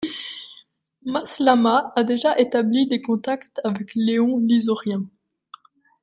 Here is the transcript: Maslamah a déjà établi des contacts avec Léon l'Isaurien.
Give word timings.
Maslamah 1.05 1.93
a 1.95 2.03
déjà 2.03 2.39
établi 2.39 2.87
des 2.87 3.03
contacts 3.03 3.61
avec 3.63 3.91
Léon 3.93 4.39
l'Isaurien. 4.39 5.03